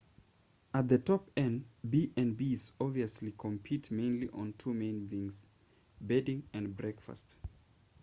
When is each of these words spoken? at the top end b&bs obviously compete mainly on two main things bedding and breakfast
at 0.73 0.87
the 0.87 0.97
top 0.97 1.29
end 1.37 1.63
b&bs 1.87 2.71
obviously 2.81 3.31
compete 3.37 3.91
mainly 3.91 4.27
on 4.29 4.51
two 4.57 4.73
main 4.73 5.07
things 5.07 5.45
bedding 6.01 6.41
and 6.53 6.75
breakfast 6.75 7.35